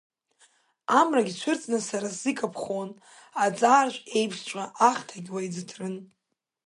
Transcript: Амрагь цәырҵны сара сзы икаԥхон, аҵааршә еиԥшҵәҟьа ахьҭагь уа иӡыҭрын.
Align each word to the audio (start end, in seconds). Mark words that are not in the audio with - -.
Амрагь 0.99 1.33
цәырҵны 1.39 1.79
сара 1.89 2.09
сзы 2.15 2.29
икаԥхон, 2.31 2.89
аҵааршә 3.43 3.99
еиԥшҵәҟьа 4.17 4.65
ахьҭагь 4.89 5.29
уа 5.33 5.41
иӡыҭрын. 5.47 5.95